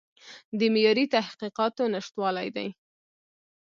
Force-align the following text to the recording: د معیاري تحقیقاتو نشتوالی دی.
د 0.59 0.61
معیاري 0.73 1.05
تحقیقاتو 1.15 1.83
نشتوالی 1.93 2.47
دی. 2.55 2.67